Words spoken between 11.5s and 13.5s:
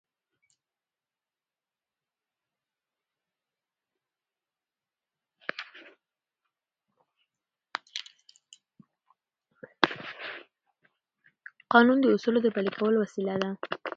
قانون د اصولو د پلي کولو وسیله ده.